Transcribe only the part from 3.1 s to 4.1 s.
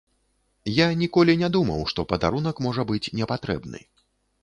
не патрэбны.